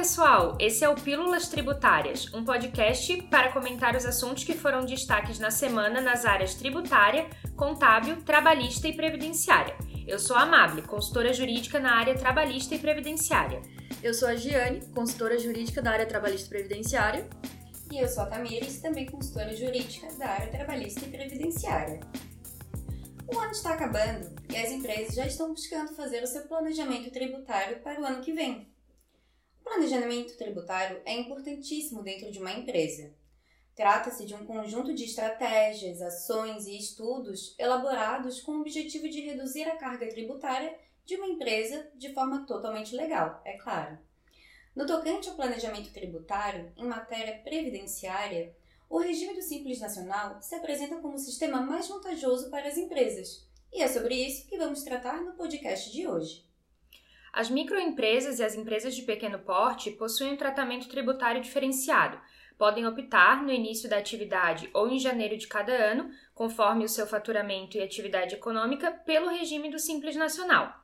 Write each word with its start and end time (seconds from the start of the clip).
pessoal! 0.00 0.56
Esse 0.58 0.82
é 0.82 0.88
o 0.88 0.94
Pílulas 0.94 1.48
Tributárias, 1.48 2.32
um 2.32 2.42
podcast 2.42 3.20
para 3.24 3.52
comentar 3.52 3.94
os 3.94 4.06
assuntos 4.06 4.44
que 4.44 4.54
foram 4.54 4.86
destaques 4.86 5.38
na 5.38 5.50
semana 5.50 6.00
nas 6.00 6.24
áreas 6.24 6.54
tributária, 6.54 7.28
contábil, 7.54 8.16
trabalhista 8.22 8.88
e 8.88 8.94
previdenciária. 8.94 9.76
Eu 10.06 10.18
sou 10.18 10.36
a 10.36 10.44
Amable, 10.44 10.80
consultora 10.80 11.34
jurídica 11.34 11.78
na 11.78 11.96
área 11.96 12.16
trabalhista 12.16 12.74
e 12.74 12.78
previdenciária. 12.78 13.60
Eu 14.02 14.14
sou 14.14 14.26
a 14.26 14.36
Giane, 14.36 14.80
consultora 14.94 15.38
jurídica 15.38 15.82
da 15.82 15.90
área 15.90 16.06
trabalhista 16.06 16.48
e 16.54 16.58
previdenciária. 16.58 17.28
E 17.92 17.98
eu 17.98 18.08
sou 18.08 18.22
a 18.22 18.26
Tamires, 18.26 18.80
também 18.80 19.04
consultora 19.04 19.54
jurídica 19.54 20.10
da 20.14 20.28
área 20.28 20.50
trabalhista 20.50 21.04
e 21.04 21.10
previdenciária. 21.10 22.00
O 23.28 23.38
ano 23.38 23.52
está 23.52 23.74
acabando 23.74 24.34
e 24.48 24.56
as 24.56 24.70
empresas 24.70 25.14
já 25.14 25.26
estão 25.26 25.50
buscando 25.50 25.94
fazer 25.94 26.22
o 26.22 26.26
seu 26.26 26.48
planejamento 26.48 27.10
tributário 27.10 27.80
para 27.80 28.00
o 28.00 28.04
ano 28.06 28.22
que 28.22 28.32
vem. 28.32 28.69
Planejamento 29.70 30.36
tributário 30.36 31.00
é 31.04 31.12
importantíssimo 31.12 32.02
dentro 32.02 32.28
de 32.32 32.40
uma 32.40 32.50
empresa. 32.50 33.14
Trata-se 33.72 34.26
de 34.26 34.34
um 34.34 34.44
conjunto 34.44 34.92
de 34.92 35.04
estratégias, 35.04 36.02
ações 36.02 36.66
e 36.66 36.76
estudos 36.76 37.54
elaborados 37.56 38.40
com 38.40 38.50
o 38.50 38.60
objetivo 38.62 39.08
de 39.08 39.20
reduzir 39.20 39.62
a 39.68 39.76
carga 39.76 40.08
tributária 40.08 40.76
de 41.04 41.14
uma 41.14 41.28
empresa 41.28 41.88
de 41.94 42.12
forma 42.12 42.44
totalmente 42.46 42.96
legal, 42.96 43.40
é 43.44 43.56
claro. 43.58 43.96
No 44.74 44.84
tocante 44.86 45.28
ao 45.28 45.36
planejamento 45.36 45.92
tributário, 45.92 46.72
em 46.76 46.84
matéria 46.84 47.38
previdenciária, 47.38 48.52
o 48.88 48.98
regime 48.98 49.34
do 49.34 49.40
Simples 49.40 49.78
Nacional 49.78 50.42
se 50.42 50.56
apresenta 50.56 50.96
como 50.96 51.14
o 51.14 51.18
sistema 51.18 51.60
mais 51.62 51.86
vantajoso 51.86 52.50
para 52.50 52.66
as 52.66 52.76
empresas. 52.76 53.46
E 53.72 53.80
é 53.80 53.86
sobre 53.86 54.16
isso 54.16 54.48
que 54.48 54.58
vamos 54.58 54.82
tratar 54.82 55.22
no 55.22 55.34
podcast 55.34 55.92
de 55.92 56.08
hoje. 56.08 56.49
As 57.32 57.48
microempresas 57.48 58.38
e 58.38 58.44
as 58.44 58.54
empresas 58.54 58.94
de 58.94 59.02
pequeno 59.02 59.38
porte 59.38 59.90
possuem 59.92 60.32
um 60.32 60.36
tratamento 60.36 60.88
tributário 60.88 61.40
diferenciado. 61.40 62.20
Podem 62.58 62.86
optar 62.86 63.42
no 63.42 63.52
início 63.52 63.88
da 63.88 63.96
atividade 63.96 64.68
ou 64.74 64.88
em 64.88 64.98
janeiro 64.98 65.36
de 65.38 65.46
cada 65.46 65.72
ano, 65.72 66.10
conforme 66.34 66.84
o 66.84 66.88
seu 66.88 67.06
faturamento 67.06 67.78
e 67.78 67.82
atividade 67.82 68.34
econômica, 68.34 68.90
pelo 68.90 69.30
regime 69.30 69.70
do 69.70 69.78
Simples 69.78 70.16
Nacional. 70.16 70.74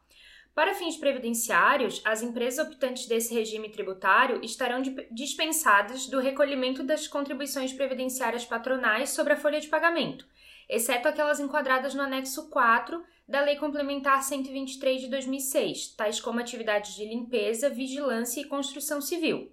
Para 0.54 0.72
fins 0.72 0.96
previdenciários, 0.96 2.00
as 2.02 2.22
empresas 2.22 2.66
optantes 2.66 3.06
desse 3.06 3.34
regime 3.34 3.68
tributário 3.68 4.42
estarão 4.42 4.80
dispensadas 5.10 6.06
do 6.06 6.18
recolhimento 6.18 6.82
das 6.82 7.06
contribuições 7.06 7.74
previdenciárias 7.74 8.46
patronais 8.46 9.10
sobre 9.10 9.34
a 9.34 9.36
folha 9.36 9.60
de 9.60 9.68
pagamento, 9.68 10.26
exceto 10.68 11.08
aquelas 11.08 11.40
enquadradas 11.40 11.94
no 11.94 12.02
anexo 12.02 12.48
4 12.48 13.02
da 13.28 13.40
Lei 13.40 13.56
Complementar 13.56 14.22
123 14.22 15.02
de 15.02 15.08
2006, 15.08 15.94
tais 15.96 16.20
como 16.20 16.38
atividades 16.38 16.94
de 16.94 17.04
limpeza, 17.04 17.68
vigilância 17.68 18.40
e 18.40 18.44
construção 18.44 19.00
civil. 19.00 19.50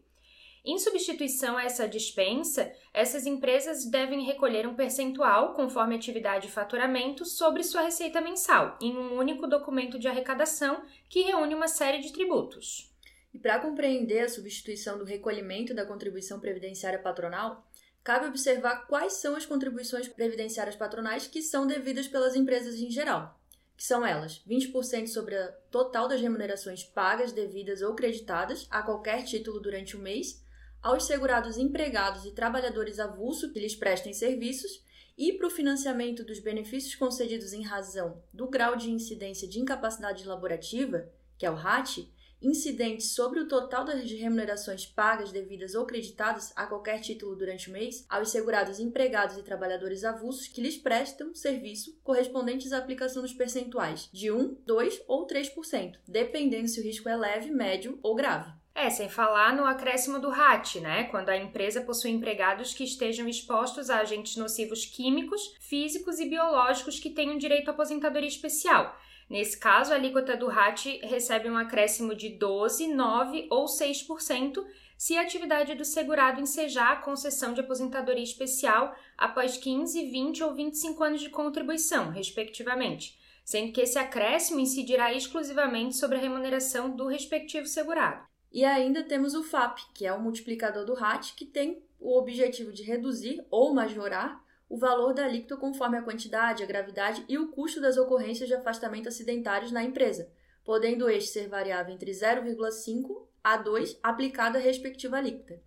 Em 0.65 0.79
substituição 0.79 1.57
a 1.57 1.65
essa 1.65 1.85
dispensa, 1.85 2.71
essas 2.93 3.25
empresas 3.25 3.83
devem 3.83 4.23
recolher 4.23 4.65
um 4.65 4.75
percentual, 4.75 5.53
conforme 5.53 5.93
atividade 5.93 6.47
e 6.47 6.51
faturamento, 6.51 7.25
sobre 7.25 7.63
sua 7.63 7.81
receita 7.81 8.21
mensal, 8.21 8.77
em 8.81 8.95
um 8.95 9.17
único 9.17 9.45
documento 9.45 9.99
de 9.99 10.07
arrecadação 10.07 10.81
que 11.09 11.23
reúne 11.23 11.53
uma 11.53 11.67
série 11.67 11.99
de 11.99 12.13
tributos. 12.13 12.89
E 13.33 13.39
para 13.39 13.59
compreender 13.59 14.21
a 14.21 14.29
substituição 14.29 14.97
do 14.97 15.03
recolhimento 15.03 15.73
da 15.73 15.85
contribuição 15.85 16.39
previdenciária 16.39 16.99
patronal, 16.99 17.67
cabe 18.03 18.27
observar 18.27 18.85
quais 18.87 19.13
são 19.13 19.35
as 19.35 19.45
contribuições 19.45 20.07
previdenciárias 20.07 20.75
patronais 20.75 21.27
que 21.27 21.41
são 21.41 21.65
devidas 21.65 22.07
pelas 22.07 22.35
empresas 22.35 22.75
em 22.75 22.89
geral, 22.89 23.39
que 23.77 23.83
são 23.83 24.05
elas: 24.05 24.43
20% 24.47 25.07
sobre 25.07 25.35
o 25.35 25.51
total 25.71 26.07
das 26.07 26.21
remunerações 26.21 26.83
pagas, 26.83 27.31
devidas 27.31 27.81
ou 27.81 27.95
creditadas 27.95 28.67
a 28.69 28.81
qualquer 28.81 29.23
título 29.23 29.59
durante 29.59 29.95
o 29.95 29.99
mês 29.99 30.43
aos 30.81 31.05
segurados 31.05 31.57
empregados 31.57 32.25
e 32.25 32.31
trabalhadores 32.31 32.99
avulso 32.99 33.53
que 33.53 33.59
lhes 33.59 33.73
prestem 33.73 34.11
serviços 34.11 34.83
e 35.17 35.31
para 35.33 35.47
o 35.47 35.49
financiamento 35.49 36.25
dos 36.25 36.39
benefícios 36.39 36.95
concedidos 36.95 37.53
em 37.53 37.61
razão 37.61 38.21
do 38.33 38.49
grau 38.49 38.75
de 38.75 38.91
incidência 38.91 39.47
de 39.47 39.59
incapacidade 39.59 40.25
laborativa, 40.25 41.07
que 41.37 41.45
é 41.45 41.51
o 41.51 41.55
RAT, 41.55 41.99
incidentes 42.43 43.15
sobre 43.15 43.39
o 43.39 43.47
total 43.47 43.85
das 43.85 44.11
remunerações 44.11 44.85
pagas, 44.85 45.31
devidas 45.31 45.73
ou 45.73 45.85
creditadas 45.85 46.51
a 46.55 46.67
qualquer 46.67 46.99
título 46.99 47.35
durante 47.35 47.69
o 47.69 47.73
mês 47.73 48.05
aos 48.09 48.29
segurados 48.29 48.79
empregados 48.79 49.37
e 49.37 49.43
trabalhadores 49.43 50.03
avulsos 50.03 50.47
que 50.47 50.61
lhes 50.61 50.77
prestam 50.77 51.33
serviço 51.33 51.97
correspondentes 52.03 52.73
à 52.73 52.77
aplicação 52.77 53.21
dos 53.21 53.33
percentuais 53.33 54.09
de 54.11 54.31
1, 54.31 54.57
2 54.65 55.03
ou 55.07 55.25
3%, 55.25 55.97
dependendo 56.07 56.67
se 56.67 56.79
o 56.79 56.83
risco 56.83 57.07
é 57.07 57.15
leve, 57.15 57.49
médio 57.49 57.97
ou 58.03 58.13
grave. 58.13 58.51
É, 58.75 58.89
sem 58.89 59.07
falar 59.07 59.55
no 59.55 59.65
acréscimo 59.65 60.19
do 60.19 60.29
RAT, 60.29 60.79
né? 60.79 61.03
Quando 61.05 61.29
a 61.29 61.37
empresa 61.37 61.81
possui 61.81 62.09
empregados 62.09 62.73
que 62.73 62.83
estejam 62.83 63.27
expostos 63.27 63.87
a 63.89 63.99
agentes 63.99 64.35
nocivos 64.35 64.83
químicos, 64.83 65.53
físicos 65.59 66.19
e 66.19 66.27
biológicos 66.27 66.99
que 66.99 67.11
tenham 67.11 67.37
direito 67.37 67.69
à 67.69 67.71
aposentadoria 67.71 68.27
especial. 68.27 68.97
Nesse 69.33 69.57
caso, 69.57 69.91
a 69.91 69.95
alíquota 69.95 70.37
do 70.37 70.47
RAT 70.47 70.85
recebe 71.01 71.49
um 71.49 71.57
acréscimo 71.57 72.13
de 72.13 72.29
12, 72.29 72.93
9 72.93 73.47
ou 73.49 73.65
6% 73.65 74.63
se 74.95 75.17
a 75.17 75.21
atividade 75.21 75.73
do 75.73 75.83
segurado 75.83 76.39
ensejar 76.39 76.91
a 76.91 76.97
concessão 76.97 77.51
de 77.51 77.59
aposentadoria 77.59 78.23
especial 78.23 78.95
após 79.17 79.57
15, 79.57 80.05
20 80.05 80.43
ou 80.43 80.53
25 80.53 81.03
anos 81.03 81.19
de 81.19 81.31
contribuição, 81.31 82.11
respectivamente, 82.11 83.17
sendo 83.43 83.71
que 83.71 83.81
esse 83.81 83.97
acréscimo 83.97 84.59
incidirá 84.59 85.11
exclusivamente 85.11 85.95
sobre 85.95 86.19
a 86.19 86.21
remuneração 86.21 86.95
do 86.95 87.07
respectivo 87.07 87.65
segurado. 87.65 88.23
E 88.51 88.63
ainda 88.63 89.01
temos 89.01 89.33
o 89.33 89.43
FAP, 89.43 89.79
que 89.95 90.05
é 90.05 90.13
o 90.13 90.21
multiplicador 90.21 90.85
do 90.85 90.93
RAT, 90.93 91.33
que 91.35 91.47
tem 91.47 91.81
o 91.99 92.15
objetivo 92.19 92.71
de 92.71 92.83
reduzir 92.83 93.43
ou 93.49 93.73
majorar 93.73 94.42
o 94.73 94.77
valor 94.77 95.13
da 95.13 95.25
alíquota 95.25 95.55
conforme 95.55 95.99
a 95.99 96.01
quantidade, 96.01 96.63
a 96.63 96.65
gravidade 96.65 97.23
e 97.29 97.37
o 97.37 97.49
custo 97.49 97.79
das 97.79 97.95
ocorrências 97.95 98.49
de 98.49 98.55
afastamento 98.55 99.07
acidentários 99.07 99.71
na 99.71 99.83
empresa, 99.83 100.31
podendo 100.65 101.07
este 101.07 101.29
ser 101.29 101.47
variável 101.47 101.93
entre 101.93 102.09
0,5 102.09 103.27
a 103.43 103.55
2 103.55 103.99
aplicada 104.01 104.57
a 104.57 104.61
respectiva 104.61 105.17
alíquota. 105.17 105.61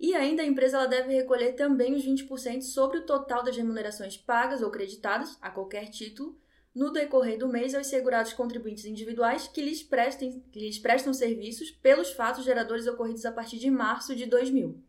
E 0.00 0.14
ainda 0.14 0.40
a 0.40 0.46
empresa 0.46 0.86
deve 0.86 1.12
recolher 1.12 1.56
também 1.56 1.94
os 1.94 2.02
20% 2.06 2.62
sobre 2.62 3.00
o 3.00 3.04
total 3.04 3.42
das 3.42 3.54
remunerações 3.54 4.16
pagas 4.16 4.62
ou 4.62 4.70
creditadas 4.70 5.36
a 5.42 5.50
qualquer 5.50 5.90
título 5.90 6.40
no 6.74 6.90
decorrer 6.90 7.36
do 7.36 7.48
mês 7.48 7.74
aos 7.74 7.88
segurados 7.88 8.32
contribuintes 8.32 8.86
individuais 8.86 9.46
que 9.46 9.60
lhes, 9.60 9.82
prestem, 9.82 10.40
que 10.50 10.58
lhes 10.58 10.78
prestam 10.78 11.12
serviços 11.12 11.70
pelos 11.70 12.12
fatos 12.12 12.46
geradores 12.46 12.86
ocorridos 12.86 13.26
a 13.26 13.32
partir 13.32 13.58
de 13.58 13.70
março 13.70 14.16
de 14.16 14.24
2000. 14.24 14.82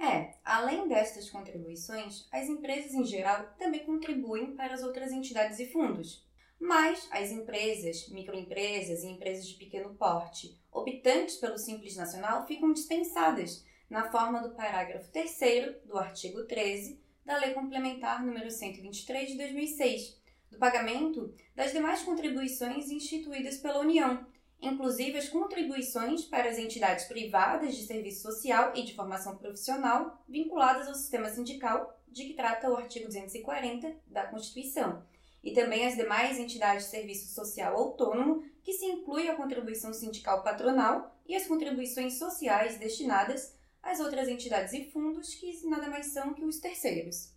É, 0.00 0.33
além 0.54 0.86
destas 0.86 1.28
contribuições, 1.28 2.28
as 2.30 2.48
empresas 2.48 2.94
em 2.94 3.04
geral 3.04 3.44
também 3.58 3.84
contribuem 3.84 4.54
para 4.54 4.72
as 4.72 4.84
outras 4.84 5.10
entidades 5.10 5.58
e 5.58 5.66
fundos. 5.66 6.24
Mas 6.60 7.08
as 7.10 7.32
empresas, 7.32 8.08
microempresas 8.08 9.02
e 9.02 9.08
empresas 9.08 9.48
de 9.48 9.56
pequeno 9.56 9.94
porte, 9.96 10.56
optantes 10.70 11.38
pelo 11.38 11.58
Simples 11.58 11.96
Nacional, 11.96 12.46
ficam 12.46 12.72
dispensadas 12.72 13.64
na 13.90 14.08
forma 14.12 14.40
do 14.40 14.54
parágrafo 14.54 15.10
3 15.10 15.76
do 15.86 15.98
artigo 15.98 16.44
13 16.44 17.00
da 17.24 17.36
Lei 17.38 17.52
Complementar 17.52 18.24
número 18.24 18.48
123 18.48 19.30
de 19.30 19.36
2006, 19.36 20.22
do 20.52 20.58
pagamento 20.58 21.34
das 21.56 21.72
demais 21.72 22.02
contribuições 22.02 22.90
instituídas 22.90 23.56
pela 23.56 23.80
União, 23.80 24.24
inclusive 24.64 25.18
as 25.18 25.28
contribuições 25.28 26.24
para 26.24 26.48
as 26.48 26.58
entidades 26.58 27.04
privadas 27.04 27.74
de 27.76 27.86
serviço 27.86 28.22
social 28.22 28.72
e 28.74 28.82
de 28.82 28.94
formação 28.94 29.36
profissional 29.36 30.22
vinculadas 30.28 30.88
ao 30.88 30.94
sistema 30.94 31.28
sindical, 31.28 31.98
de 32.08 32.24
que 32.24 32.34
trata 32.34 32.70
o 32.70 32.76
artigo 32.76 33.06
240 33.06 33.94
da 34.06 34.26
Constituição, 34.26 35.02
e 35.42 35.52
também 35.52 35.86
as 35.86 35.96
demais 35.96 36.38
entidades 36.38 36.84
de 36.84 36.90
serviço 36.90 37.34
social 37.34 37.76
autônomo, 37.76 38.42
que 38.62 38.72
se 38.72 38.86
inclui 38.86 39.28
a 39.28 39.36
contribuição 39.36 39.92
sindical 39.92 40.42
patronal 40.42 41.14
e 41.26 41.36
as 41.36 41.46
contribuições 41.46 42.18
sociais 42.18 42.78
destinadas 42.78 43.54
às 43.82 44.00
outras 44.00 44.28
entidades 44.28 44.72
e 44.72 44.90
fundos, 44.90 45.34
que 45.34 45.66
nada 45.66 45.88
mais 45.88 46.06
são 46.06 46.32
que 46.32 46.44
os 46.44 46.58
terceiros. 46.58 47.34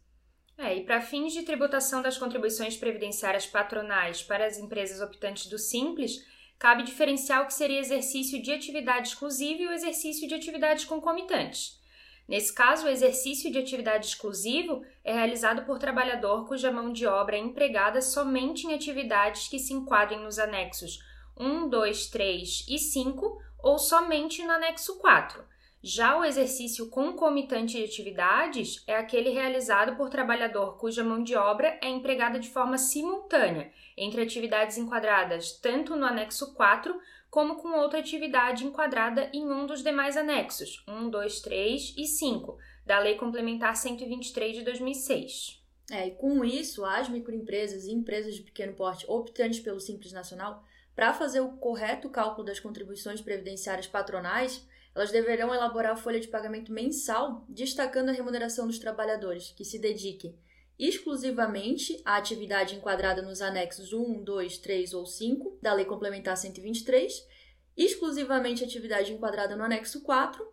É, 0.58 0.76
e 0.76 0.84
para 0.86 1.02
fins 1.02 1.34
de 1.34 1.44
tributação 1.44 2.02
das 2.02 2.18
contribuições 2.18 2.76
previdenciárias 2.76 3.46
patronais 3.46 4.24
para 4.24 4.46
as 4.46 4.58
empresas 4.58 5.02
optantes 5.02 5.48
do 5.48 5.60
Simples, 5.60 6.26
cabe 6.60 6.84
diferenciar 6.84 7.44
o 7.44 7.48
que 7.48 7.54
seria 7.54 7.80
exercício 7.80 8.42
de 8.42 8.52
atividade 8.52 9.10
exclusiva 9.10 9.62
e 9.62 9.68
o 9.68 9.72
exercício 9.72 10.28
de 10.28 10.36
atividades 10.36 10.86
concomitantes. 10.86 11.80
Nesse 12.28 12.54
caso, 12.54 12.86
o 12.86 12.90
exercício 12.90 13.52
de 13.52 13.58
atividade 13.58 14.08
exclusivo 14.08 14.84
é 15.04 15.14
realizado 15.14 15.64
por 15.66 15.80
trabalhador 15.80 16.46
cuja 16.46 16.72
mão 16.72 16.92
de 16.92 17.06
obra 17.06 17.38
é 17.38 17.40
empregada 17.40 18.02
somente 18.02 18.68
em 18.68 18.74
atividades 18.74 19.48
que 19.48 19.60
se 19.60 19.74
enquadrem 19.74 20.20
nos 20.20 20.38
anexos 20.38 21.00
1, 21.38 21.70
2, 21.70 22.08
3 22.08 22.66
e 22.68 22.78
5 22.78 23.42
ou 23.60 23.80
somente 23.80 24.44
no 24.44 24.52
anexo 24.52 24.98
4 24.98 25.42
já 25.88 26.20
o 26.20 26.26
exercício 26.26 26.90
concomitante 26.90 27.78
de 27.78 27.84
atividades 27.86 28.84
é 28.86 28.96
aquele 28.96 29.30
realizado 29.30 29.96
por 29.96 30.10
trabalhador 30.10 30.78
cuja 30.78 31.04
mão 31.04 31.24
de 31.24 31.34
obra 31.36 31.80
é 31.82 31.88
empregada 31.88 32.38
de 32.38 32.50
forma 32.50 32.78
simultânea 32.78 33.72
entre 33.96 34.22
atividades 34.22 34.78
enquadradas 34.78 35.54
tanto 35.54 35.96
no 35.96 36.06
anexo 36.06 36.54
4 36.54 36.94
como 37.30 37.56
com 37.56 37.70
outra 37.70 38.00
atividade 38.00 38.66
enquadrada 38.66 39.30
em 39.34 39.50
um 39.50 39.66
dos 39.66 39.82
demais 39.82 40.18
anexos 40.18 40.84
1, 40.88 41.10
2, 41.10 41.40
3 41.40 41.96
e 41.98 42.06
5 42.06 42.58
da 42.86 43.00
Lei 43.00 43.16
Complementar 43.16 43.76
123 43.76 44.58
de 44.58 44.64
2006. 44.64 45.64
É, 45.90 46.08
e 46.08 46.12
com 46.12 46.44
isso, 46.44 46.84
as 46.84 47.08
microempresas 47.08 47.86
e 47.86 47.94
empresas 47.94 48.36
de 48.36 48.44
pequeno 48.44 48.74
porte 48.74 49.06
optantes 49.08 49.60
pelo 49.60 49.80
Simples 49.80 50.12
Nacional, 50.12 50.64
para 50.94 51.14
fazer 51.14 51.40
o 51.40 51.54
correto 51.58 52.10
cálculo 52.10 52.46
das 52.46 52.60
contribuições 52.60 53.22
previdenciárias 53.22 53.88
patronais, 53.88 54.68
elas 54.98 55.12
deverão 55.12 55.54
elaborar 55.54 55.92
a 55.92 55.96
folha 55.96 56.20
de 56.20 56.28
pagamento 56.28 56.74
mensal, 56.74 57.46
destacando 57.48 58.10
a 58.10 58.14
remuneração 58.14 58.66
dos 58.66 58.80
trabalhadores 58.80 59.52
que 59.52 59.64
se 59.64 59.78
dediquem 59.78 60.36
exclusivamente 60.80 62.02
à 62.04 62.18
atividade 62.18 62.76
enquadrada 62.76 63.22
nos 63.22 63.40
anexos 63.40 63.94
1, 63.94 64.24
2, 64.24 64.58
3 64.58 64.94
ou 64.96 65.06
5 65.06 65.60
da 65.62 65.72
Lei 65.72 65.86
Complementar 65.86 66.36
123, 66.36 67.14
exclusivamente 67.76 68.64
atividade 68.64 69.14
enquadrada 69.14 69.56
no 69.56 69.64
anexo 69.64 70.02
4 70.02 70.44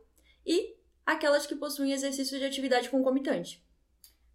e 0.44 0.76
aquelas 1.06 1.46
que 1.46 1.56
possuem 1.56 1.92
exercício 1.92 2.38
de 2.38 2.44
atividade 2.44 2.90
concomitante. 2.90 3.64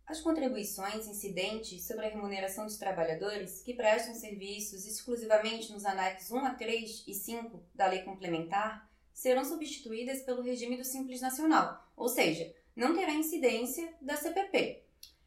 As 0.08 0.20
contribuições 0.20 1.08
incidentes 1.08 1.86
sobre 1.86 2.08
a 2.08 2.10
remuneração 2.10 2.66
dos 2.66 2.78
trabalhadores 2.78 3.62
que 3.62 3.76
prestam 3.76 4.16
serviços 4.16 4.88
exclusivamente 4.88 5.72
nos 5.72 5.86
anexos 5.86 6.32
1 6.32 6.46
a 6.46 6.56
3 6.56 7.04
e 7.08 7.14
5 7.14 7.64
da 7.76 7.88
Lei 7.88 8.02
Complementar 8.02 8.89
serão 9.20 9.44
substituídas 9.44 10.22
pelo 10.22 10.42
regime 10.42 10.78
do 10.78 10.84
Simples 10.86 11.20
Nacional, 11.20 11.86
ou 11.98 12.08
seja, 12.08 12.54
não 12.74 12.96
terá 12.96 13.12
incidência 13.12 13.94
da 14.02 14.16
CPP. 14.16 14.82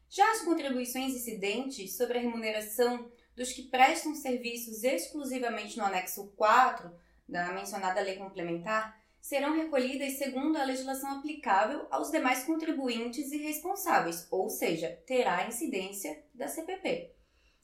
Já 0.09 0.31
as 0.31 0.41
contribuições 0.41 1.13
incidentes 1.13 1.95
sobre 1.95 2.17
a 2.17 2.21
remuneração 2.21 3.11
dos 3.35 3.53
que 3.53 3.61
prestam 3.61 4.15
serviços 4.15 4.83
exclusivamente 4.83 5.77
no 5.77 5.85
anexo 5.85 6.33
4 6.35 6.91
da 7.29 7.53
mencionada 7.53 8.01
lei 8.01 8.15
complementar 8.15 8.99
serão 9.21 9.55
recolhidas 9.55 10.13
segundo 10.13 10.57
a 10.57 10.63
legislação 10.63 11.11
aplicável 11.11 11.85
aos 11.91 12.09
demais 12.09 12.43
contribuintes 12.43 13.31
e 13.31 13.37
responsáveis, 13.37 14.27
ou 14.31 14.49
seja, 14.49 14.89
terá 15.05 15.47
incidência 15.47 16.19
da 16.33 16.47
CPP. 16.47 17.11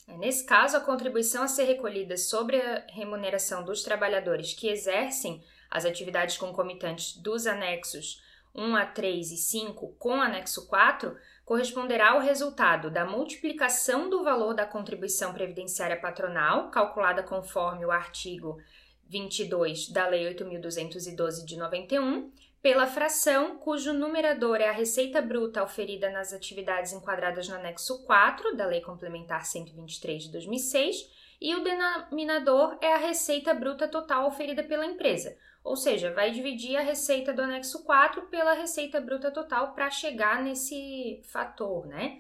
É, 0.08 0.16
nesse 0.18 0.46
caso, 0.46 0.78
a 0.78 0.82
contribuição 0.82 1.42
a 1.42 1.48
ser 1.48 1.64
recolhida 1.64 2.18
sobre 2.18 2.62
a 2.62 2.86
remuneração 2.92 3.66
dos 3.66 3.82
trabalhadores 3.82 4.54
que 4.54 4.70
exercem 4.70 5.44
as 5.70 5.86
atividades 5.86 6.38
concomitantes 6.38 7.16
dos 7.18 7.46
anexos 7.48 8.22
1 8.56 8.76
a 8.76 8.86
3 8.86 9.32
e 9.32 9.38
5 9.38 9.96
com 10.00 10.22
anexo 10.22 10.68
4 10.68 11.16
corresponderá 11.46 12.12
ao 12.12 12.20
resultado 12.20 12.90
da 12.90 13.06
multiplicação 13.06 14.10
do 14.10 14.24
valor 14.24 14.54
da 14.54 14.66
contribuição 14.66 15.34
previdenciária 15.34 16.00
patronal, 16.00 16.70
calculada 16.70 17.24
conforme 17.24 17.86
o 17.86 17.92
artigo 17.92 18.62
22 19.08 19.90
da 19.90 20.08
Lei 20.08 20.32
8.212 20.36 21.44
de 21.46 21.58
91, 21.58 22.32
pela 22.62 22.86
fração 22.86 23.58
cujo 23.58 23.94
numerador 23.94 24.58
é 24.58 24.68
a 24.68 24.74
receita 24.74 25.22
bruta 25.22 25.64
oferida 25.64 26.10
nas 26.10 26.34
atividades 26.34 26.92
enquadradas 26.92 27.48
no 27.48 27.56
anexo 27.56 28.04
4 28.06 28.56
da 28.56 28.66
Lei 28.66 28.82
Complementar 28.82 29.46
123 29.46 30.24
de 30.24 30.32
2006 30.34 31.10
e 31.42 31.56
o 31.56 31.64
denominador 31.64 32.78
é 32.82 32.94
a 32.94 32.98
receita 32.98 33.54
bruta 33.54 33.88
total 33.88 34.28
oferida 34.28 34.62
pela 34.62 34.86
empresa, 34.86 35.38
ou 35.70 35.76
seja, 35.76 36.12
vai 36.12 36.32
dividir 36.32 36.76
a 36.76 36.82
receita 36.82 37.32
do 37.32 37.44
anexo 37.44 37.84
4 37.84 38.24
pela 38.24 38.54
receita 38.54 39.00
bruta 39.00 39.30
total 39.30 39.72
para 39.76 39.92
chegar 39.92 40.42
nesse 40.42 41.22
fator, 41.26 41.86
né? 41.86 42.20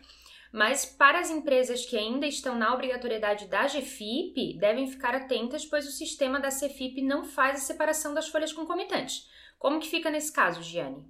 Mas 0.51 0.86
para 0.86 1.19
as 1.19 1.31
empresas 1.31 1.84
que 1.84 1.98
ainda 1.98 2.28
estão 2.28 2.56
na 2.56 2.72
obrigatoriedade 2.72 3.48
da 3.48 3.66
GFIP, 3.66 4.54
devem 4.60 4.86
ficar 4.86 5.16
atentas, 5.16 5.66
pois 5.66 5.88
o 5.88 5.92
sistema 5.92 6.40
da 6.40 6.50
CFIP 6.50 7.01
não 7.01 7.24
faz 7.24 7.56
a 7.56 7.66
separação 7.66 8.13
das 8.13 8.28
folhas 8.28 8.54
concomitantes. 8.54 9.28
Como 9.57 9.80
que 9.80 9.90
fica 9.90 10.12
nesse 10.12 10.31
caso, 10.31 10.62
Giane? 10.62 11.04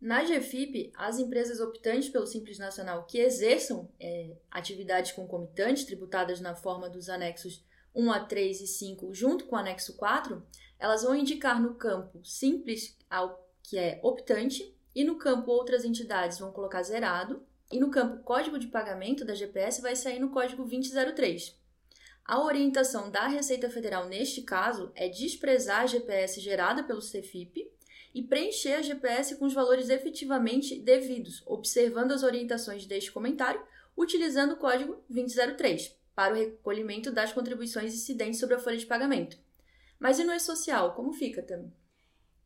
Na 0.00 0.22
GFIP, 0.22 0.92
as 0.96 1.18
empresas 1.18 1.58
optantes 1.58 2.08
pelo 2.08 2.26
Simples 2.28 2.60
Nacional 2.60 3.04
que 3.04 3.18
exerçam 3.18 3.90
é, 3.98 4.36
atividades 4.48 5.10
concomitantes 5.10 5.82
tributadas 5.82 6.40
na 6.40 6.54
forma 6.54 6.88
dos 6.88 7.08
anexos 7.08 7.66
1 7.92 8.12
a 8.12 8.20
3 8.20 8.60
e 8.60 8.66
5 8.68 9.12
junto 9.12 9.46
com 9.46 9.56
o 9.56 9.58
anexo 9.58 9.96
4, 9.96 10.40
elas 10.78 11.02
vão 11.02 11.14
indicar 11.14 11.60
no 11.60 11.74
campo 11.74 12.24
simples, 12.24 12.96
ao 13.10 13.46
que 13.62 13.78
é 13.78 14.00
optante, 14.02 14.74
e 14.94 15.04
no 15.04 15.16
campo 15.16 15.50
outras 15.50 15.84
entidades 15.84 16.38
vão 16.38 16.52
colocar 16.52 16.82
zerado, 16.82 17.42
e 17.70 17.78
no 17.78 17.90
campo 17.90 18.22
código 18.22 18.58
de 18.58 18.68
pagamento 18.68 19.24
da 19.24 19.34
GPS 19.34 19.82
vai 19.82 19.94
sair 19.94 20.18
no 20.18 20.30
código 20.30 20.64
2003. 20.64 21.56
A 22.24 22.42
orientação 22.42 23.10
da 23.10 23.26
Receita 23.26 23.70
Federal 23.70 24.06
neste 24.06 24.42
caso 24.42 24.92
é 24.94 25.08
desprezar 25.08 25.80
a 25.80 25.86
GPS 25.86 26.40
gerada 26.40 26.82
pelo 26.82 27.00
CFIP 27.00 27.70
e 28.14 28.22
preencher 28.22 28.74
a 28.74 28.82
GPS 28.82 29.36
com 29.36 29.46
os 29.46 29.54
valores 29.54 29.88
efetivamente 29.88 30.78
devidos, 30.78 31.42
observando 31.46 32.12
as 32.12 32.22
orientações 32.22 32.86
deste 32.86 33.12
comentário, 33.12 33.62
utilizando 33.96 34.52
o 34.52 34.56
código 34.56 35.02
2003 35.08 35.96
para 36.14 36.34
o 36.34 36.36
recolhimento 36.36 37.10
das 37.10 37.32
contribuições 37.32 37.94
incidentes 37.94 38.40
sobre 38.40 38.56
a 38.56 38.58
folha 38.58 38.76
de 38.76 38.86
pagamento. 38.86 39.38
Mas 39.98 40.18
e 40.18 40.24
no 40.24 40.32
e-social, 40.32 40.94
como 40.94 41.12
fica 41.12 41.42
também? 41.42 41.72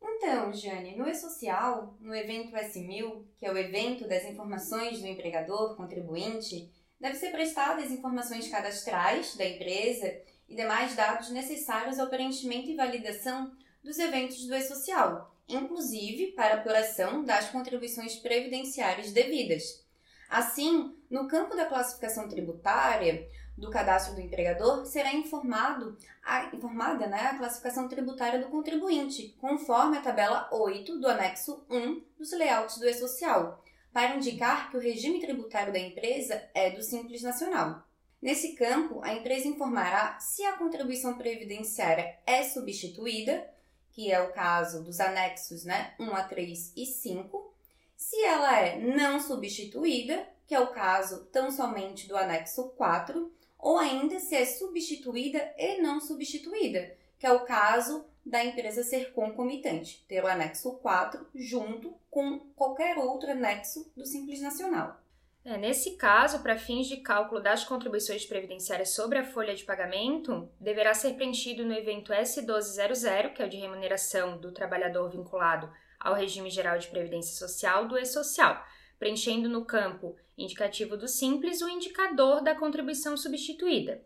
Então, 0.01 0.53
Jane, 0.53 0.97
no 0.97 1.09
e-social, 1.09 1.97
no 2.01 2.15
evento 2.15 2.55
S1000, 2.55 3.25
que 3.39 3.47
é 3.47 3.53
o 3.53 3.59
evento 3.59 4.07
das 4.07 4.25
informações 4.25 5.01
do 5.01 5.07
empregador 5.07 5.77
contribuinte, 5.77 6.73
deve 7.01 7.17
ser 7.17 7.31
prestadas 7.31 7.91
informações 7.91 8.49
cadastrais 8.49 9.37
da 9.37 9.45
empresa 9.45 10.07
e 10.49 10.55
demais 10.55 10.95
dados 10.95 11.31
necessários 11.31 11.99
ao 11.99 12.09
preenchimento 12.09 12.71
e 12.71 12.77
validação 12.77 13.53
dos 13.83 13.99
eventos 13.99 14.47
do 14.47 14.55
e-social, 14.55 15.37
inclusive 15.49 16.29
para 16.33 16.55
apuração 16.55 17.25
das 17.25 17.51
contribuições 17.51 18.17
previdenciárias 18.17 19.11
devidas. 19.11 19.83
Assim, 20.31 20.97
no 21.11 21.29
campo 21.29 21.57
da 21.57 21.67
classificação 21.67 22.29
tributária, 22.29 23.29
do 23.57 23.71
cadastro 23.71 24.15
do 24.15 24.21
empregador, 24.21 24.85
será 24.87 25.13
informado 25.13 25.97
a, 26.23 26.55
informada 26.55 27.07
né, 27.07 27.21
a 27.21 27.39
classificação 27.39 27.89
tributária 27.89 28.41
do 28.41 28.49
contribuinte, 28.49 29.37
conforme 29.41 29.99
a 29.99 30.03
tabela 30.03 30.49
8 30.53 30.99
do 30.99 31.09
anexo 31.09 31.65
1 31.71 32.03
dos 32.19 32.33
layouts 32.33 32.79
do 32.79 32.89
E-Social, 32.89 33.63
para 33.93 34.17
indicar 34.17 34.71
que 34.71 34.77
o 34.77 34.81
regime 34.81 35.21
tributário 35.21 35.73
da 35.73 35.79
empresa 35.79 36.43
é 36.55 36.71
do 36.71 36.83
Simples 36.83 37.23
Nacional. 37.23 37.83
Nesse 38.21 38.55
campo, 38.55 39.01
a 39.03 39.13
empresa 39.13 39.49
informará 39.49 40.19
se 40.21 40.45
a 40.45 40.57
contribuição 40.57 41.19
previdenciária 41.19 42.17
é 42.25 42.45
substituída, 42.45 43.47
que 43.91 44.11
é 44.11 44.21
o 44.23 44.33
caso 44.33 44.83
dos 44.83 45.01
anexos 45.01 45.65
né, 45.65 45.95
1 45.99 46.15
a 46.15 46.23
3 46.23 46.73
e 46.77 46.87
5, 46.87 47.53
se 47.97 48.25
ela 48.25 48.59
é 48.59 48.79
não 48.79 49.21
substituída, 49.21 50.27
que 50.47 50.55
é 50.55 50.61
o 50.61 50.73
caso 50.73 51.25
tão 51.33 51.51
somente 51.51 52.07
do 52.09 52.17
anexo 52.17 52.71
4, 52.71 53.33
ou 53.59 53.79
ainda 53.79 54.19
se 54.19 54.35
é 54.35 54.45
substituída 54.45 55.55
e 55.57 55.81
não 55.81 56.01
substituída, 56.01 56.97
que 57.19 57.27
é 57.27 57.33
o 57.33 57.45
caso 57.45 58.05
da 58.25 58.45
empresa 58.45 58.83
ser 58.83 59.13
concomitante, 59.13 60.05
ter 60.09 60.23
o 60.23 60.27
anexo 60.27 60.73
4 60.79 61.27
junto 61.35 61.95
com 62.11 62.41
qualquer 62.57 62.99
outro 62.99 63.31
anexo 63.31 63.91
do 63.97 64.07
Simples 64.07 64.41
Nacional. 64.41 65.01
É, 65.45 65.57
nesse 65.57 65.97
caso, 65.97 66.41
para 66.41 66.57
fins 66.57 66.87
de 66.87 66.99
cálculo 66.99 67.41
das 67.41 67.65
contribuições 67.65 68.25
previdenciárias 68.25 68.91
sobre 68.91 69.19
a 69.19 69.25
folha 69.25 69.57
de 69.57 69.65
pagamento, 69.65 70.49
deverá 70.61 70.95
ser 70.95 71.15
preenchido 71.15 71.65
no 71.65 71.73
evento 71.73 72.13
S1200, 72.13 73.33
que 73.33 73.43
é 73.43 73.47
o 73.47 73.49
de 73.49 73.57
remuneração 73.57 74.39
do 74.39 74.53
trabalhador 74.53 75.11
vinculado 75.11 75.69
ao 75.99 76.15
regime 76.15 76.49
geral 76.49 76.79
de 76.79 76.87
previdência 76.89 77.35
social 77.35 77.89
do 77.89 77.99
E-Social, 77.99 78.65
preenchendo 79.03 79.49
no 79.49 79.65
campo 79.65 80.15
indicativo 80.39 80.97
do 80.97 81.09
Simples 81.09 81.61
o 81.61 81.69
indicador 81.69 82.41
da 82.41 82.55
contribuição 82.55 83.17
substituída. 83.17 84.01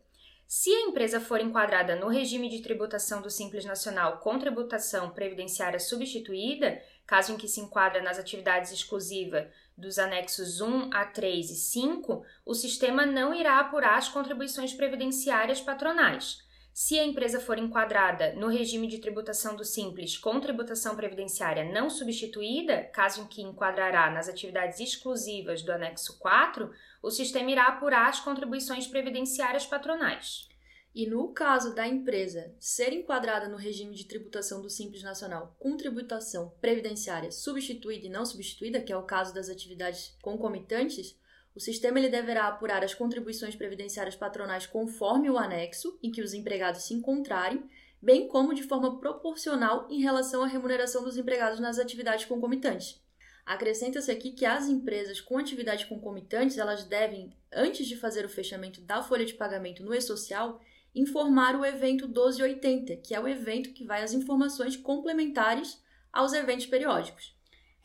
Se 0.46 0.70
a 0.70 0.80
empresa 0.88 1.20
for 1.20 1.38
enquadrada 1.38 1.96
no 1.96 2.08
regime 2.08 2.48
de 2.48 2.62
tributação 2.62 3.20
do 3.20 3.28
Simples 3.28 3.66
Nacional 3.66 4.20
com 4.20 4.38
tributação 4.38 5.10
previdenciária 5.10 5.78
substituída, 5.78 6.82
caso 7.06 7.34
em 7.34 7.36
que 7.36 7.46
se 7.46 7.60
enquadra 7.60 8.02
nas 8.02 8.18
atividades 8.18 8.72
exclusivas 8.72 9.48
dos 9.76 9.98
anexos 9.98 10.62
1 10.62 10.88
a 10.94 11.04
3 11.04 11.50
e 11.50 11.56
5, 11.56 12.24
o 12.46 12.54
sistema 12.54 13.04
não 13.04 13.34
irá 13.34 13.60
apurar 13.60 13.98
as 13.98 14.08
contribuições 14.08 14.72
previdenciárias 14.72 15.60
patronais. 15.60 16.42
Se 16.78 16.98
a 16.98 17.04
empresa 17.06 17.40
for 17.40 17.58
enquadrada 17.58 18.34
no 18.34 18.48
regime 18.48 18.86
de 18.86 18.98
tributação 18.98 19.56
do 19.56 19.64
Simples 19.64 20.18
com 20.18 20.38
tributação 20.38 20.94
previdenciária 20.94 21.64
não 21.72 21.88
substituída, 21.88 22.84
caso 22.92 23.22
em 23.22 23.26
que 23.26 23.40
enquadrará 23.40 24.10
nas 24.10 24.28
atividades 24.28 24.78
exclusivas 24.78 25.62
do 25.62 25.72
anexo 25.72 26.18
4, 26.18 26.70
o 27.02 27.10
sistema 27.10 27.50
irá 27.50 27.68
apurar 27.68 28.10
as 28.10 28.20
contribuições 28.20 28.86
previdenciárias 28.86 29.64
patronais. 29.64 30.50
E 30.94 31.06
no 31.06 31.32
caso 31.32 31.74
da 31.74 31.88
empresa 31.88 32.54
ser 32.60 32.92
enquadrada 32.92 33.48
no 33.48 33.56
regime 33.56 33.94
de 33.94 34.04
tributação 34.04 34.60
do 34.60 34.68
Simples 34.68 35.02
Nacional 35.02 35.56
com 35.58 35.78
tributação 35.78 36.52
previdenciária 36.60 37.32
substituída 37.32 38.04
e 38.06 38.10
não 38.10 38.26
substituída, 38.26 38.82
que 38.82 38.92
é 38.92 38.96
o 38.98 39.06
caso 39.06 39.32
das 39.32 39.48
atividades 39.48 40.14
concomitantes, 40.20 41.18
o 41.56 41.60
sistema 41.60 41.98
ele 41.98 42.10
deverá 42.10 42.48
apurar 42.48 42.84
as 42.84 42.92
contribuições 42.92 43.56
previdenciárias 43.56 44.14
patronais 44.14 44.66
conforme 44.66 45.30
o 45.30 45.38
anexo 45.38 45.98
em 46.02 46.12
que 46.12 46.20
os 46.20 46.34
empregados 46.34 46.82
se 46.82 46.92
encontrarem, 46.92 47.64
bem 48.00 48.28
como 48.28 48.52
de 48.52 48.62
forma 48.62 49.00
proporcional 49.00 49.88
em 49.88 50.02
relação 50.02 50.42
à 50.42 50.46
remuneração 50.46 51.02
dos 51.02 51.16
empregados 51.16 51.58
nas 51.58 51.78
atividades 51.78 52.26
concomitantes. 52.26 53.02
Acrescenta-se 53.46 54.10
aqui 54.10 54.32
que 54.32 54.44
as 54.44 54.68
empresas 54.68 55.18
com 55.18 55.38
atividades 55.38 55.86
concomitantes, 55.86 56.58
elas 56.58 56.84
devem, 56.84 57.32
antes 57.50 57.86
de 57.86 57.96
fazer 57.96 58.26
o 58.26 58.28
fechamento 58.28 58.82
da 58.82 59.02
folha 59.02 59.24
de 59.24 59.32
pagamento 59.32 59.82
no 59.82 59.94
e-social, 59.94 60.60
informar 60.94 61.56
o 61.56 61.64
evento 61.64 62.06
1280, 62.06 62.96
que 62.96 63.14
é 63.14 63.20
o 63.20 63.26
evento 63.26 63.72
que 63.72 63.84
vai 63.84 64.02
as 64.02 64.12
informações 64.12 64.76
complementares 64.76 65.80
aos 66.12 66.34
eventos 66.34 66.66
periódicos. 66.66 67.35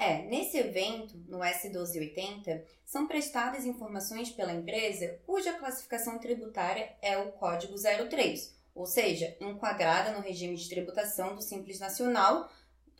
É, 0.02 0.24
nesse 0.24 0.58
evento, 0.58 1.16
no 1.28 1.38
S1280, 1.42 2.64
são 2.84 3.06
prestadas 3.06 3.68
informações 3.68 4.32
pela 4.32 4.52
empresa 4.52 5.20
cuja 5.28 5.54
classificação 5.54 6.18
tributária 6.18 6.92
é 7.04 7.20
o 7.20 7.32
código 7.34 7.76
03, 8.10 8.52
ou 8.74 8.88
seja, 8.88 9.38
enquadrada 9.40 10.12
no 10.12 10.22
regime 10.22 10.56
de 10.56 10.68
tributação 10.68 11.36
do 11.36 11.42
Simples 11.44 11.80
Nacional 11.80 12.52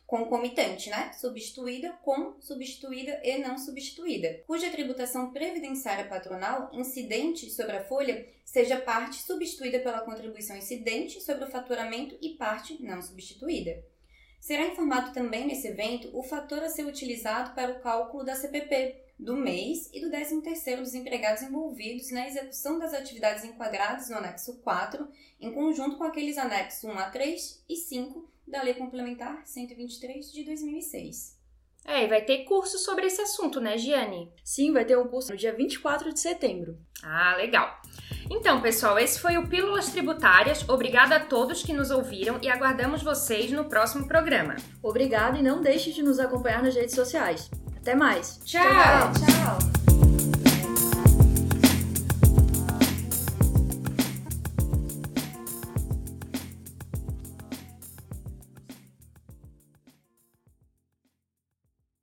concomitante, 0.06 0.90
né? 0.90 1.12
Substituída 1.14 1.90
com 2.04 2.40
substituída 2.40 3.20
e 3.24 3.38
não 3.38 3.58
substituída, 3.58 4.44
cuja 4.46 4.70
tributação 4.70 5.32
previdenciária 5.32 6.04
patronal 6.04 6.70
incidente 6.72 7.50
sobre 7.50 7.78
a 7.78 7.84
folha 7.84 8.28
seja 8.44 8.80
parte 8.80 9.16
substituída 9.16 9.80
pela 9.80 10.02
contribuição 10.02 10.56
incidente 10.56 11.20
sobre 11.20 11.46
o 11.46 11.50
faturamento 11.50 12.16
e 12.22 12.36
parte 12.36 12.80
não 12.80 13.02
substituída. 13.02 13.82
Será 14.42 14.66
informado 14.66 15.12
também 15.12 15.46
nesse 15.46 15.68
evento 15.68 16.10
o 16.12 16.20
fator 16.20 16.64
a 16.64 16.68
ser 16.68 16.84
utilizado 16.84 17.54
para 17.54 17.70
o 17.70 17.80
cálculo 17.80 18.24
da 18.24 18.34
CPP 18.34 18.96
do 19.16 19.36
mês 19.36 19.88
e 19.92 20.00
do 20.00 20.10
13º 20.10 20.78
dos 20.78 20.94
empregados 20.94 21.44
envolvidos 21.44 22.10
na 22.10 22.26
execução 22.26 22.76
das 22.76 22.92
atividades 22.92 23.44
enquadradas 23.44 24.10
no 24.10 24.16
anexo 24.16 24.58
4, 24.58 25.08
em 25.40 25.52
conjunto 25.52 25.96
com 25.96 26.02
aqueles 26.02 26.38
anexos 26.38 26.82
1 26.82 26.98
a 26.98 27.08
3 27.08 27.62
e 27.68 27.76
5 27.76 28.28
da 28.44 28.60
Lei 28.64 28.74
Complementar 28.74 29.46
123 29.46 30.32
de 30.32 30.42
2006. 30.42 31.40
É, 31.86 32.04
e 32.04 32.08
vai 32.08 32.22
ter 32.22 32.44
curso 32.44 32.78
sobre 32.78 33.06
esse 33.06 33.20
assunto, 33.20 33.60
né, 33.60 33.76
Giane? 33.76 34.32
Sim, 34.44 34.72
vai 34.72 34.84
ter 34.84 34.96
um 34.96 35.08
curso 35.08 35.32
no 35.32 35.36
dia 35.36 35.52
24 35.52 36.12
de 36.12 36.20
setembro. 36.20 36.76
Ah, 37.02 37.34
legal. 37.36 37.80
Então, 38.30 38.60
pessoal, 38.60 38.98
esse 38.98 39.20
foi 39.20 39.36
o 39.36 39.46
Pílulas 39.46 39.90
Tributárias. 39.90 40.66
Obrigada 40.68 41.16
a 41.16 41.20
todos 41.20 41.62
que 41.62 41.72
nos 41.72 41.90
ouviram 41.90 42.38
e 42.40 42.48
aguardamos 42.48 43.02
vocês 43.02 43.50
no 43.50 43.64
próximo 43.64 44.06
programa. 44.06 44.56
Obrigada 44.82 45.38
e 45.38 45.42
não 45.42 45.60
deixe 45.60 45.92
de 45.92 46.02
nos 46.02 46.18
acompanhar 46.18 46.62
nas 46.62 46.74
redes 46.74 46.94
sociais. 46.94 47.50
Até 47.76 47.94
mais. 47.94 48.40
Tchau. 48.44 48.62
Tchau. 48.62 49.12
tchau. 49.12 50.01